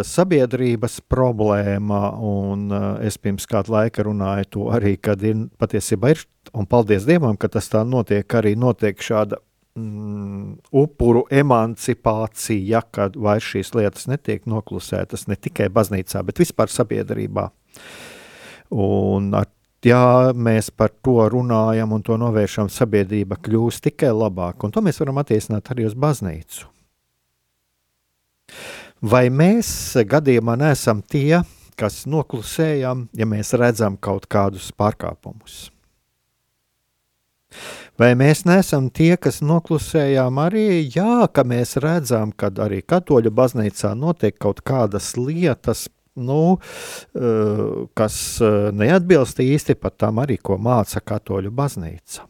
[0.10, 2.70] sabiedrības problēma, un
[3.06, 6.24] es pirms kāda laika runāju to arī, kad ir patiesībā ir,
[6.60, 9.40] un paldies Dievam, ka tas tā notiek, arī notiek šāda
[9.80, 17.48] mm, upuru emancipācija, kad vairs šīs lietas netiek noklusētas ne tikai baznīcā, bet vispār sabiedrībā.
[18.76, 19.48] Un ar
[19.86, 24.68] ja mēs par to runājam un to novēršam, sabiedrība kļūs tikai labāka.
[24.68, 26.68] Un to mēs varam attiecināt arī uz baznīcu.
[29.00, 31.40] Vai mēs gadījumā neesam tie,
[31.80, 35.70] kas noklusējam, ja mēs redzam kaut kādus pārkāpumus?
[38.00, 43.96] Vai mēs neesam tie, kas noklusējām arī, jā, ka mēs redzam, ka arī katoļu baznīcā
[43.98, 45.88] notiek kaut kādas lietas,
[46.20, 46.60] nu,
[47.16, 47.64] eh,
[47.98, 52.28] kas eh, neatbilst īsti pat tam arī, ko māca katoļu baznīca.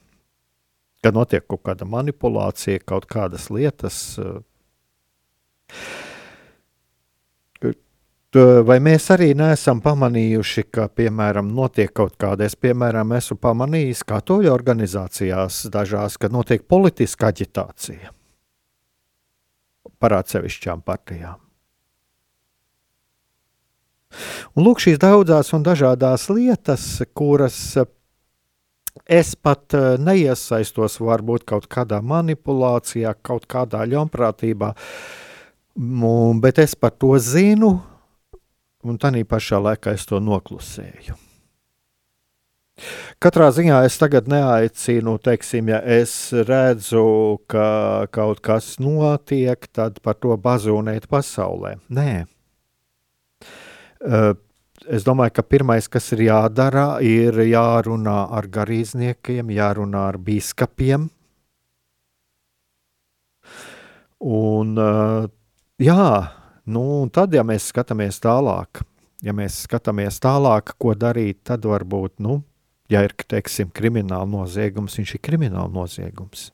[1.03, 4.17] Kad notiek kaut kāda manipulācija, kaut kādas lietas.
[4.19, 4.39] Eh,
[8.37, 14.51] vai mēs arī neesam pamanījuši, ka, piemēram, notiek kaut kāda, es, piemēram, esmu pamanījis katoļu
[14.53, 18.13] organizācijās dažās, ka notiek politiska aģitācija
[19.99, 21.39] par atsevišķām partijām.
[24.57, 27.89] Un lūk, šīs daudzās un dažādās lietas, kuras eh,
[29.05, 34.73] es pat eh, neiesaistos varbūt kaut kādā manipulācijā, kaut kādā ļaunprātībā,
[36.41, 37.77] bet es par to zinu,
[38.83, 41.17] un tādā pašā laikā es to noklusēju.
[43.19, 46.13] Katrā ziņā es tagad neaicinu, teiksim, ja es
[46.47, 51.75] redzu, ka kaut kas notiek, tad par to bazūnēt pasaulē.
[51.91, 52.13] Nē,
[54.87, 61.09] es domāju, ka pirmais, kas ir jādara, ir jārunā ar garīdzniekiem, jārunā ar biskupiem.
[64.19, 64.75] Un,
[65.79, 66.09] jā,
[66.69, 68.84] nu, tad, ja mēs skatāmies tālāk,
[69.25, 72.41] ja mēs skatāmies tālāk, ko darīt, tad varbūt, nu,
[72.91, 76.49] ja ir, teiksim, krimināla noziegums, viņš ir krimināla noziegums.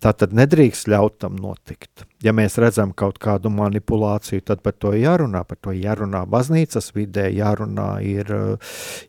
[0.00, 2.04] Tā tad nedrīkst ļaut tam notikt.
[2.22, 5.42] Ja mēs redzam kaut kādu manipulāciju, tad par to jārunā.
[5.48, 8.30] Par to jārunā baznīcas vidē, jārunā, ir,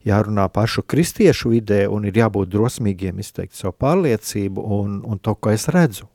[0.08, 5.54] jārunā pašu kristiešu vidē, un ir jābūt drosmīgiem izteikt savu pārliecību un, un to, ko
[5.54, 6.10] es redzu.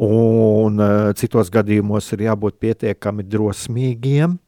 [0.00, 4.38] Un uh, citos gadījumos ir jābūt pietiekami drosmīgiem,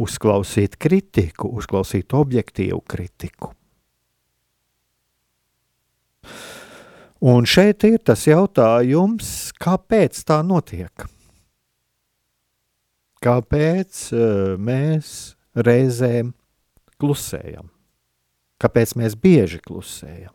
[0.00, 3.52] uzklausīt kritiku, uzklausīt objektīvu kritiku.
[7.24, 11.06] Un šeit ir tas jautājums, kāpēc tā notiek?
[13.24, 15.12] Kāpēc uh, mēs
[15.56, 16.32] reizēm
[16.96, 17.68] klusējam?
[18.60, 20.33] Kāpēc mēs bieži klusējam?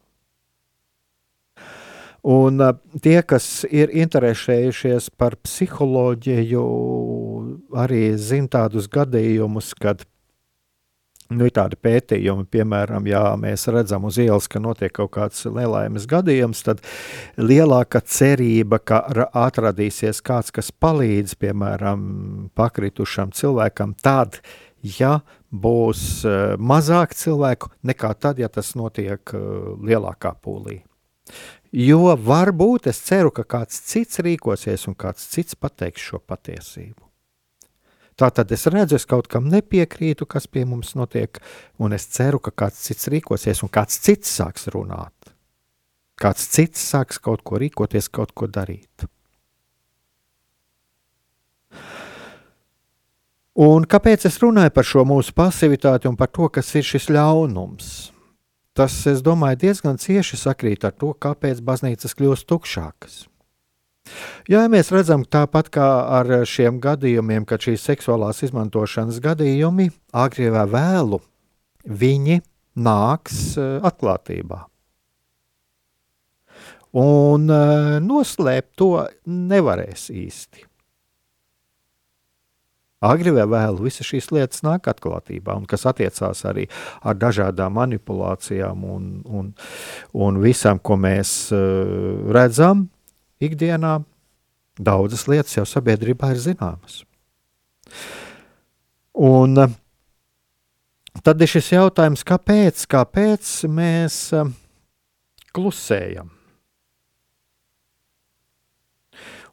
[2.27, 2.59] Un
[3.03, 6.63] tie, kas ir interesējušies par psiholoģiju,
[7.79, 10.03] arī zina tādus gadījumus, kad
[11.29, 16.07] Nu, ir tādi pētījumi, piemēram, ja mēs redzam uz ielas, ka notiek kaut kāds nelaimes
[16.09, 16.81] gadījums, tad
[17.37, 19.03] lielāka cerība, ka
[19.37, 22.01] atradīsies kāds, kas palīdz, piemēram,
[22.57, 24.41] pakritušam cilvēkam, tad,
[24.81, 25.19] ja
[25.53, 26.25] būs
[26.57, 29.37] mazāk cilvēku nekā tad, ja tas notiek
[29.85, 30.81] lielākā pūlī.
[31.71, 37.05] Jo varbūt es ceru, ka kāds cits rīkosies un kāds cits pateiks šo patiesību.
[38.19, 41.37] Tā tad es redzu, es kaut kam nepiekrītu, kas pie mums notiek,
[41.79, 45.13] un es ceru, ka kāds cits rīkosies, un kāds cits sāks runāt.
[46.19, 49.07] Kāds cits sāks kaut ko rīkoties, kaut ko darīt.
[53.59, 57.89] Un kāpēc es runāju par šo mūsu pasivitāti un par to, kas ir šis ļaunums?
[58.79, 63.17] Tas, es domāju, diezgan cieši sakrīt ar to, kāpēc baznīcas kļūst tukšākas.
[64.47, 70.63] Jā, mēs redzam, tāpat kā ar šiem gadījumiem, kad šīs seksuālās izmantošanas gadījumi agri vai
[70.71, 71.19] vēlu
[71.83, 72.39] viņi
[72.79, 74.61] nāks eh, atklātībā.
[77.03, 78.93] Un eh, noslēpt to
[79.27, 80.68] nevarēs īsti.
[82.99, 86.65] Agri vai vēlu visas šīs lietas nāk atklātībā, un kas attiecās arī
[86.99, 89.53] ar dažādām manipulācijām un, un,
[90.11, 92.89] un visam, ko mēs uh, redzam,
[93.39, 94.01] ikdienā
[94.79, 97.03] daudzas lietas jau sabiedrībā ir zināmas.
[99.19, 99.71] Un eh,
[101.23, 104.51] tad ir šis jautājums, kāpēc, kāpēc mēs eh,
[105.55, 106.31] klusējam?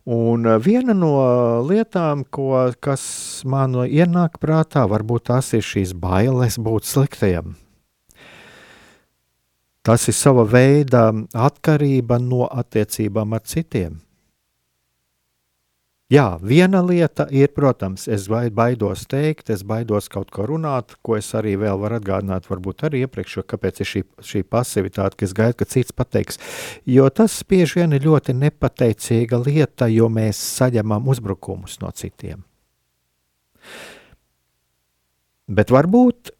[0.07, 1.13] Un eh, viena no
[1.67, 7.57] lietām, ko, kas man ienāk prātā, varbūt tās ir šīs bailes būt sliktajam.
[9.87, 14.01] Tas ir sava veida atkarība no attiecībām ar citiem.
[16.07, 21.33] Jā, viena lieta ir, protams, es baidos teikt, es baidos kaut ko runāt, ko es
[21.35, 25.57] arī vēl varu atgādināt, varbūt arī iepriekš, kāpēc ir šī, šī pasivitāte, ka es gaidu,
[25.59, 26.39] ka cits pateiks.
[26.87, 32.45] Jo tas bieži vien ir ļoti nepateicīga lieta, jo mēs saņemam uzbrukumus no citiem.
[35.51, 36.31] Bet varbūt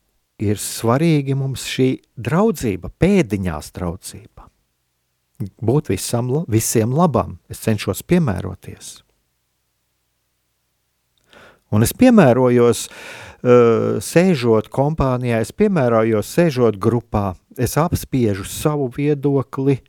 [0.47, 4.47] ir svarīgi mums šī draudzība, pēdiņās draudzība.
[5.59, 8.95] Būt visam, visiem labam, es cenšos piemēroties.
[11.75, 19.81] Un es piemērojos, uh, sēžot kompānijā, es piemērojos, sēžot grupā, es apspiežu savu viedokli,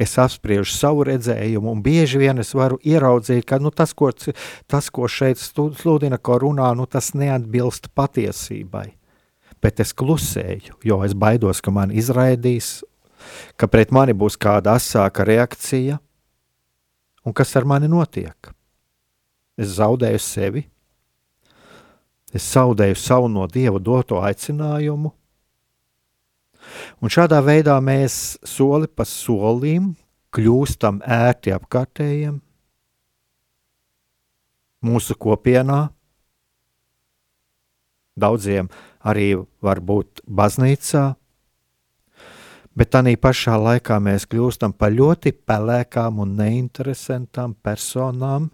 [0.00, 4.12] es apspriežu savu redzējumu, un bieži vien es varu ieraudzīt, ka nu, tas, ko,
[4.70, 8.88] tas, ko šeit sludina, ko runā, nu, tas neatbilst patiesībai
[9.62, 12.80] bet es klusēju, jo es baidos, ka man izraidīs,
[13.60, 16.00] ka pret mani būs kāda asāka reakcija,
[17.24, 18.52] un kas ar mani notiek.
[19.60, 20.62] Es zaudēju sevi,
[22.32, 25.10] es zaudēju savu no Dieva doto aicinājumu,
[27.00, 29.92] un šādā veidā mēs soli pa solim
[30.32, 32.38] kļūstam ērti apkārtējiem,
[34.86, 35.80] mūsu kopienā,
[38.20, 38.70] daudziem
[39.04, 39.32] arī
[39.64, 41.04] var būt baznīcā,
[42.76, 48.50] bet tā pašā laikā mēs kļūstam par ļoti pelēkām un neinteresantām personām,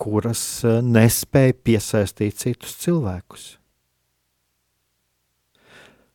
[0.00, 3.48] kuras e, nespēja piesaistīt citus cilvēkus.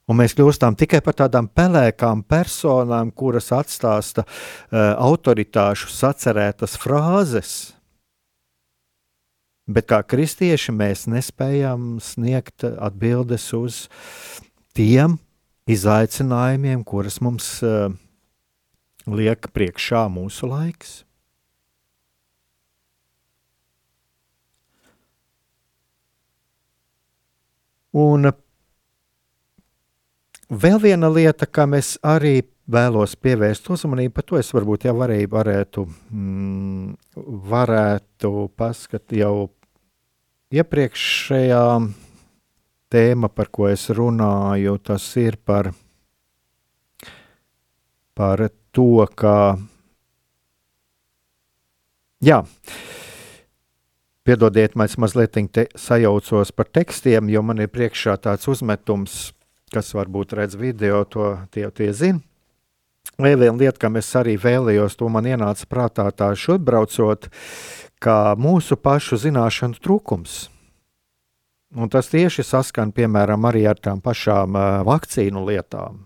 [0.09, 7.53] Un mēs kļūstam tikai par tādām pelēkām personām, kuras atstāsta uh, autoritāšu sacerētas frāzes,
[9.71, 13.77] Bet kā kristieši mēs nespējam sniegt atbildes uz
[14.75, 15.19] tiem
[15.69, 17.93] izaicinājumiem, kurus mums uh,
[19.05, 21.03] liek priekšā mūsu laiks.
[27.92, 28.32] Un
[30.52, 35.32] vēl viena lieta, kam es arī vēlos pievērst uzmanību, par to es varbūt jau varēju,
[35.32, 36.94] varētu, mm,
[37.52, 39.50] varētu paskatīt jau
[40.52, 41.64] iepriekšējā
[42.92, 45.72] tēma, par ko es runāju, tas ir par,
[48.16, 49.36] par to, ka
[52.24, 52.42] jā,
[54.22, 55.34] Piedodiet, mēs mazliet
[55.82, 59.32] sajaucos par tekstiem, jo man ir priekšā tāds uzmetums,
[59.74, 62.22] kas varbūt redz video, to tie, tie zina.
[63.17, 67.32] Vēl viena lieta, kam es arī vēlējos, to man ienāca prātā tā šodbraucot,
[68.01, 70.36] kā mūsu pašu zināšanu trūkums.
[71.74, 76.03] Un tas tieši saskan, piemēram, arī ar tām pašām uh, vakcīnu lietām.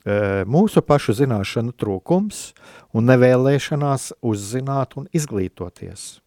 [0.00, 2.50] Uh, mūsu pašu zināšanu trūkums
[2.96, 6.18] un nevēlēšanās uzzināt un izglītoties.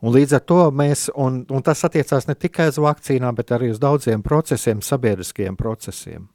[0.00, 3.70] Un līdz ar to mēs, un, un tas attiecās ne tikai uz vakcīnām, bet arī
[3.74, 6.28] uz daudziem procesiem, sabiedriskiem procesiem.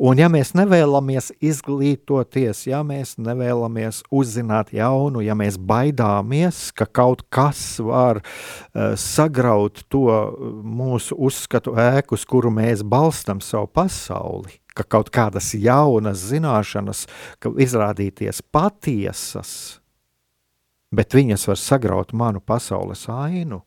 [0.00, 7.26] Un ja mēs nevēlamies izglītoties, ja mēs nevēlamies uzzināt jaunu, ja mēs baidāmies, ka kaut
[7.28, 10.06] kas var uh, sagraut to
[10.64, 17.04] mūsu uzskatu ēku, uz kuru mēs balstam savu pasauli, ka kaut kādas jaunas zināšanas,
[17.36, 19.79] ka izrādīties patiesas,
[20.90, 23.62] bet viņas var sagraut manu pasaules ainu,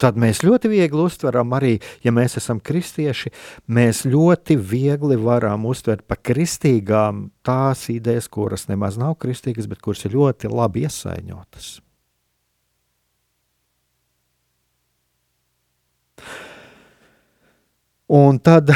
[0.00, 3.32] tad mēs ļoti viegli uztveram arī, ja mēs esam kristieši,
[3.66, 10.04] mēs ļoti viegli varam uztvert par kristīgām tās idejas, kuras nemaz nav kristīgas, bet kuras
[10.04, 11.74] ir ļoti labi iesaiņotas.
[18.06, 18.70] Un tad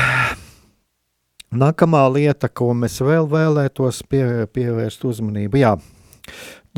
[1.55, 5.77] nākamā lieta, ko mēs vēl vēlētos pie, pievērst uzmanību, jā,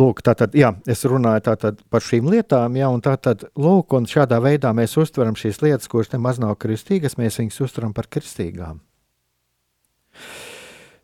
[0.01, 4.39] Lūk, tātad, jā, es runāju tātad par šīm lietām, jā, un tātad, lūk, un šādā
[4.41, 8.81] veidā mēs uztveram šīs lietas, kuras nemaz nav kristīgas, mēs viņus uztveram par kristīgām.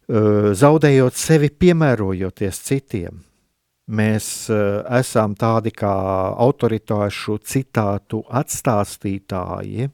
[0.09, 3.19] Zaudējot sevi, piemērojoties citiem,
[3.93, 5.93] mēs esam tādi kā
[6.41, 9.91] autoritāšu citātu atstāstītāji,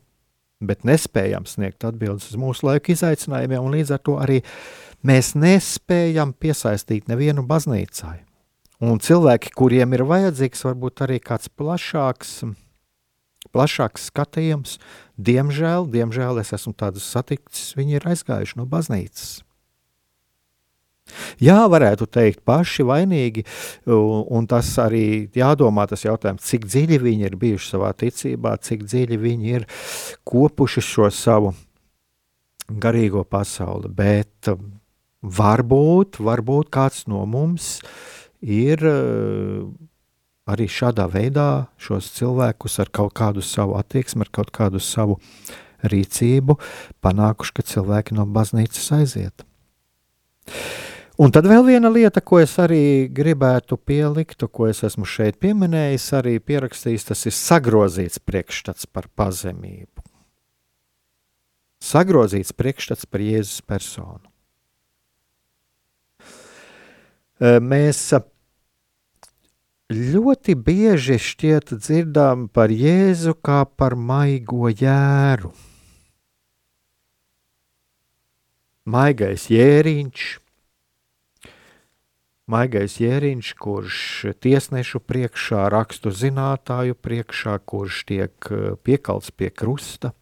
[0.62, 4.38] bet nespējam sniegt atbildes uz mūsu laika izaicinājumiem, un līdz ar to arī
[5.02, 8.20] mēs nespējam piesaistīt nevienu baznīcai.
[8.84, 12.42] Un cilvēki, kuriem ir vajadzīgs, varbūt arī kāds plašāks,
[13.54, 14.76] plašāks skatījums,
[15.16, 19.38] diemžēl, diemžēl es esmu tādus saticis, viņi ir aizgājuši no baznīcas.
[21.40, 23.44] Jā, varētu teikt, paši vainīgi,
[23.86, 29.20] un tas arī jādomā tas jautājums, cik dziļi viņi ir bijuši savā ticībā, cik dziļi
[29.20, 29.68] viņi ir
[30.28, 31.52] kopuši šo savu
[32.68, 34.50] garīgo pasauli, bet
[35.22, 38.14] varbūt, varbūt kāds no mums uh,
[38.44, 39.64] ir eh,
[40.44, 45.18] arī šādā veidā šos cilvēkus ar kaut kādu savu attieksmi, ar kaut kādu savu
[45.84, 46.58] rīcību
[47.04, 49.44] panākuši, ka cilvēki no baznīcas aiziet.
[51.14, 56.08] Un tad vēl viena lieta, ko es arī gribētu pielikt, ko es esmu šeit pieminējis,
[56.18, 60.02] arī pierakstījis, tas ir sagrozīts priekšstats par pazemību.
[61.84, 64.26] Sagrozīts priekšstats par Jēzus personu.
[67.42, 68.00] Eh, mēs
[69.92, 75.52] ļoti bieži šķiet dzirdām par Jēzu kā par maigo jēru.
[78.84, 80.24] Maigais jēriņš,
[82.52, 84.00] maigais jēriņš, kurš
[84.44, 90.12] tiesnešu priekšā, rakstu zinātāju priekšā, kurš tiek eh, piekalts pie krusta.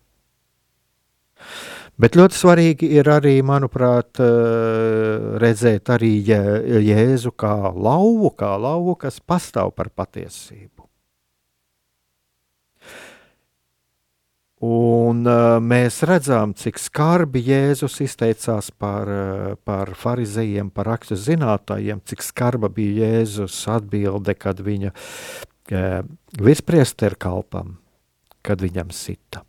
[2.01, 9.21] Bet ļoti svarīgi ir arī, manuprāt, eh, redzēt arī Jēzu kā lauvu, kā lauvu, kas
[9.21, 10.73] pastāv par patiesību.
[14.63, 21.99] Un uh, mēs redzam, cik skarbi Jēzus izteicās par, uh, par farizējiem, par rakstu zinātājiem,
[22.07, 26.07] cik skarba bija Jēzus atbilde, kad viņa uh,
[26.39, 27.81] vispriester kalpam,
[28.47, 29.43] kad viņam sita.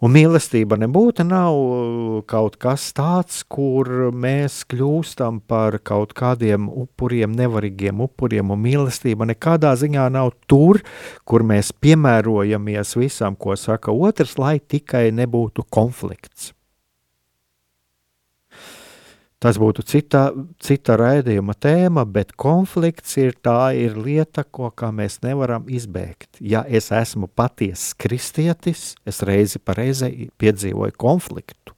[0.00, 7.36] Un mīlestība nebūtu nav uh, kaut kas tāds, kur mēs kļūstam par kaut kādiem upuriem,
[7.36, 10.82] nevarīgiem upuriem, un mīlestība nekādā ziņā nav tur,
[11.28, 16.55] kur mēs piemērojamies visam, ko saka otrs, lai tikai nebūtu konflikts.
[19.46, 20.20] Tas būtu cita,
[20.58, 26.40] cita raidījuma tēma, bet konflikts ir tā ir lieta, ko mēs nevaram izbēgt.
[26.42, 31.76] Ja es esmu patiesa kristietis, es reizi pa reizei piedzīvoju konfliktu.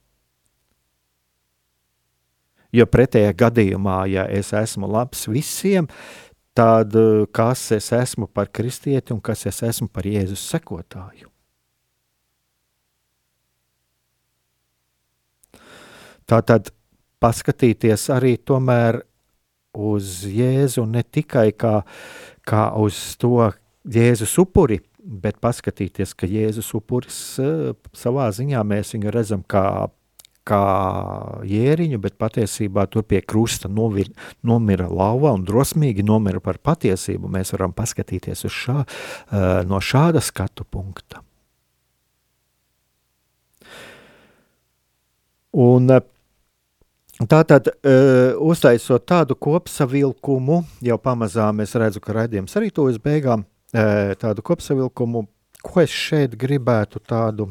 [2.73, 5.91] Jo pretējā gadījumā, ja es esmu labs visiem,
[6.57, 6.97] tad
[7.29, 11.29] kas es esmu par kristieti un kas es esmu par Jēzus sekotāju?
[16.25, 16.73] Tātad
[17.23, 19.03] paskatīties arī tomēr
[19.77, 21.81] uz Jēzu ne tikai kā,
[22.47, 23.51] kā uz to
[23.89, 29.63] Jēzus upuri, bet paskatīties, ka Jēzus upuris eh, savā ziņā mēs viņu redzam kā,
[30.47, 30.63] kā
[31.47, 34.11] jēriņu, bet patiesībā tur pie krusta novir,
[34.43, 37.31] nomira lauva un drosmīgi nomira par patiesību.
[37.31, 41.23] Mēs varam paskatīties uz šā, eh, no šāda skatu punkta.
[45.49, 46.03] Un uh,
[47.19, 53.43] Tātad, uh, uztaisot tādu kopsavilkumu, jau pamazām es redzu, ka raidījums arī uz beigām,
[53.73, 55.25] uh, tādu kopsavilkumu,
[55.59, 57.49] ko es šeit gribētu tādu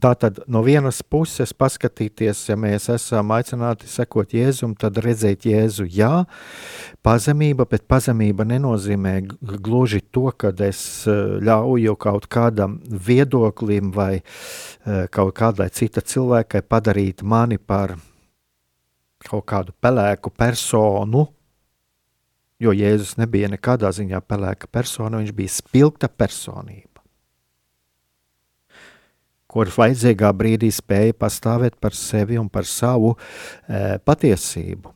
[0.00, 6.22] Tātad no vienas puses paskatīties, ja mēs esam aicināti sekot Jēzum, tad redzēt Jēzu, jā,
[7.04, 9.18] pazemība, bet pazemība nenozīmē
[9.60, 16.64] gluži to, ka es eh, ļauju kaut kādam viedoklim vai eh, kaut kādai cita cilvēkai
[16.64, 17.98] padarīt mani par
[19.28, 21.26] kaut kādu pelēku personu,
[22.62, 26.92] jo Jēzus nebija nekādā ziņā pelēka persona, viņš bija spilgta personība
[29.52, 34.94] kurš vajadzīgā brīdī spēja pastāvēt par sevi un par savu e, patiesību.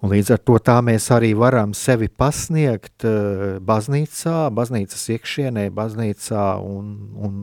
[0.00, 6.44] Un līdz ar to tā mēs arī varam sevi pasniegt uh, baznīcā, baznīcas iekšienē, baznīcā
[6.64, 6.86] un,
[7.20, 7.34] un,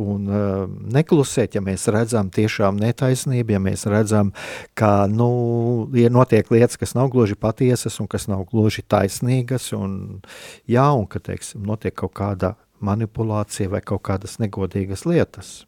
[0.00, 0.64] un uh,
[0.94, 4.32] neklusēt, ja mēs redzam tiešām netaisnību, ja mēs redzam,
[4.78, 10.22] ka nu, notiek lietas, kas nav gluži patiesas un kas nav gluži taisnīgas, un,
[10.70, 15.62] jā, un ka teiksim, notiek kaut kāda manipulācija vai kaut kādas negodīgas lietas.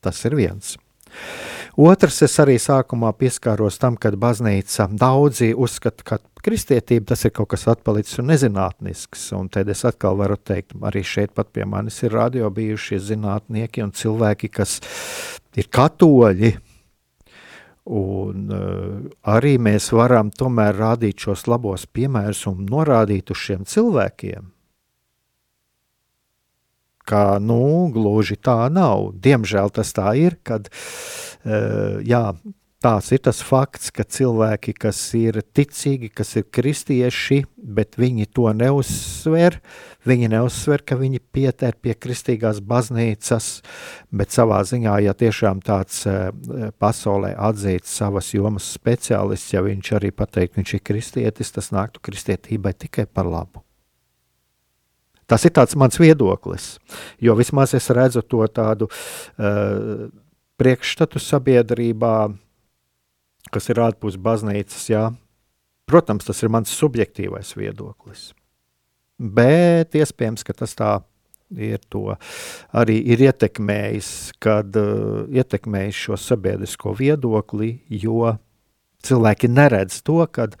[0.00, 0.76] Tas ir viens.
[1.80, 7.52] Otrs, es arī sākumā pieskāros tam, kad baznīca daudzi uzskata, ka kristietība tas ir kaut
[7.52, 9.28] kas atpalicis un nezinātnisks.
[9.38, 13.84] Un tad es atkal varu teikt, arī šeit pat pie manis ir radio bijušie zinātnieki
[13.86, 14.80] un cilvēki, kas
[15.56, 16.56] ir katoļi.
[17.90, 18.98] Un uh,
[19.32, 24.50] arī mēs varam tomēr rādīt šos labos piemērus un norādīt uz šiem cilvēkiem,
[27.10, 29.10] ka nu, gluži tā nav.
[29.18, 32.24] Diemžēl tas tā ir, kad uh, jā,
[32.80, 38.48] tās ir tas fakts, ka cilvēki, kas ir ticīgi, kas ir kristieši, bet viņi to
[38.56, 39.58] neuzsver,
[40.08, 43.50] viņi neuzsver, ka viņi pieder pie kristīgās baznīcas,
[44.10, 46.30] bet savā ziņā, ja tiešām tāds uh,
[46.80, 52.76] pasaulē atzīts savas jomas speciālists, ja viņš arī pateikt, viņš ir kristietis, tas nāktu kristietībai
[52.86, 53.64] tikai par labu.
[55.30, 56.80] Tas ir mans viedoklis,
[57.22, 60.08] jo vismaz es redzu to tādu uh,
[60.58, 62.14] priekšstatu sabiedrībā,
[63.54, 64.88] kas ir ārpus baznīcas.
[64.90, 65.04] Jā.
[65.86, 68.32] Protams, tas ir mans subjektīvais viedoklis.
[69.20, 70.90] Bet iespējams, ka tas tā
[71.54, 72.16] ir to
[72.74, 74.10] arī ir ietekmējis,
[74.42, 78.34] kad uh, ietekmējis šo sabiedrisko viedokli, jo
[79.06, 80.58] cilvēki neredz to, kad,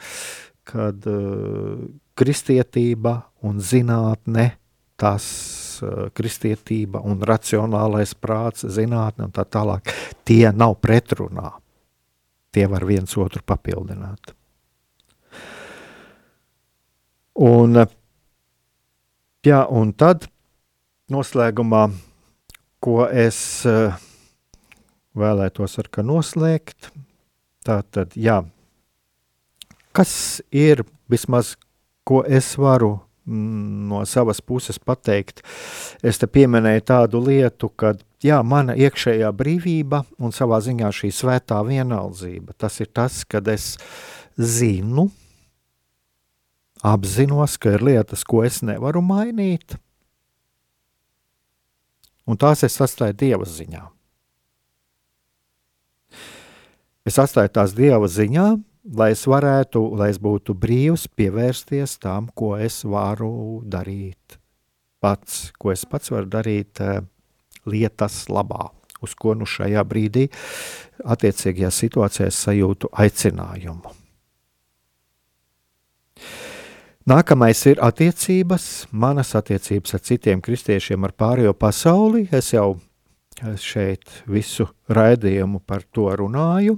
[0.68, 4.50] kad uh, kristietība un zinātne
[5.00, 5.24] tas
[5.82, 9.88] uh, kristietība un racionālais prāts, zinātne un tā tālāk,
[10.28, 11.54] tie nav pretrunā.
[12.50, 14.34] Tie var viens otru papildināt.
[17.40, 17.78] Un,
[19.46, 20.26] jā, un tad
[21.14, 21.84] noslēgumā,
[22.82, 23.38] ko es
[23.70, 23.94] uh,
[25.16, 26.90] vēlētos ar ka noslēgt,
[27.64, 28.42] tā tad, jā,
[29.96, 31.54] kas ir vismaz,
[32.04, 32.98] ko es varu
[33.30, 35.42] no savas puses pateikt.
[36.02, 41.60] Es te pieminēju tādu lietu, ka jā, mana iekšējā brīvība un savā ziņā šī svētā
[41.66, 43.76] vienaldzība, tas ir tas, kad es
[44.36, 45.08] zinu,
[46.82, 49.76] apzinos, ka ir lietas, ko es nevaru mainīt,
[52.26, 53.84] un tās es atstāju Dieva ziņā.
[57.08, 58.48] Es atstāju tās Dieva ziņā,
[58.96, 64.38] lai es varētu, lai es būtu brīvs pievērsties tam, ko es varu darīt
[65.00, 67.00] pats, ko es pats varu darīt uh,
[67.70, 68.70] lietas labā,
[69.00, 70.26] uz ko nu šajā brīdī
[71.00, 73.96] attiecīgajā situācijā es sajūtu aicinājumu.
[77.10, 82.26] Nākamais ir attiecības, manas attiecības ar citiem kristiešiem, ar pārējo pasauli.
[82.30, 82.76] Es jau
[83.58, 86.76] šeit visu raidījumu par to runāju.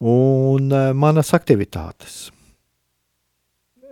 [0.00, 2.30] Un eh, manas aktivitātes.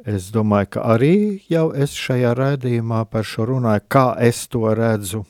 [0.02, 1.14] Es domāju, ka arī
[1.50, 5.22] jau es šajā raidījumā par šo runāju, kā es to redzu.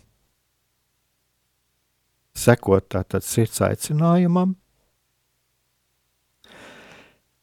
[2.33, 4.55] Sekot tātad sirds aicinājumam,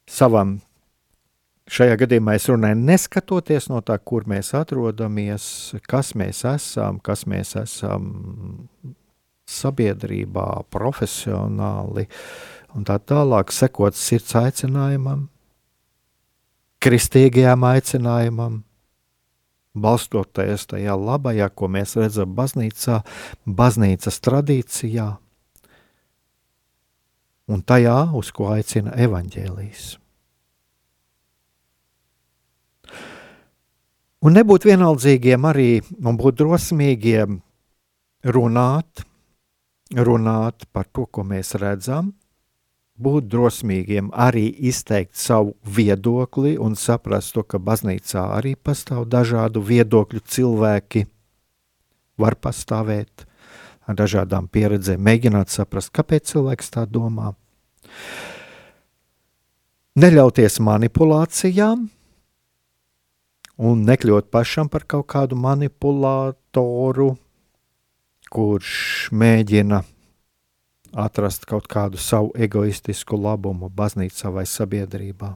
[0.10, 0.58] savam
[1.70, 7.54] šajā gadījumā es runāju neskatoties no tā, kur mēs atrodamies, kas mēs esam, kas mēs
[7.62, 8.10] esam
[9.46, 15.28] sabiedrībā, profesionāli, uh, un tā tālāk, sekot sirds aicinājumam,
[16.84, 18.60] kristīgajam aicinājumam,
[19.80, 23.02] balstoties tajā labajā, ko mēs redzam baznīcā,
[23.46, 25.10] baznīcas tradīcijā,
[27.50, 29.90] un tajā, uz ko aicina evaņģēlijas.
[34.20, 35.70] Un nebūt vienaldzīgiem arī
[36.04, 37.38] un būt drosmīgiem
[38.36, 39.06] runāt,
[39.96, 42.12] runāt par to, ko mēs redzam,
[43.00, 50.22] būt drosmīgiem, arī izteikt savu viedokli un saprast to, ka baznīcā arī pastāv dažādu viedokļu
[50.28, 51.06] cilvēki,
[52.20, 53.26] var pastāvēt
[53.90, 57.32] ar dažādām pieredzēm, mēģināt saprast, kāpēc cilvēks tā domā.
[60.00, 61.88] Neļauties manipulācijām
[63.60, 67.10] un nekļūt pašam par kaut kādu manipulātoru,
[68.30, 68.76] kurš
[69.12, 69.82] mēģina
[70.94, 75.34] atrast kaut kādu savu egoistisku labumu baznīcā vai sabiedrībā.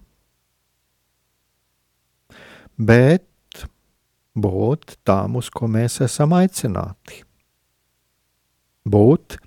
[2.77, 3.27] Bet
[4.33, 7.21] būt tām, uz ko mēs esam aicināti.
[8.83, 9.37] Būt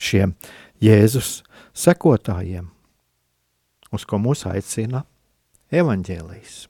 [0.00, 0.34] šiem
[0.82, 1.40] Jēzus
[1.76, 2.66] sekotājiem,
[3.92, 5.04] uz ko mūs aicina
[5.70, 6.66] evaņģēlijas.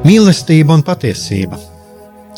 [0.00, 1.58] Mīlestība un patiesība